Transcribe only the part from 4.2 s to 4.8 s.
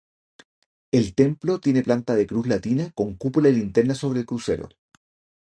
el crucero.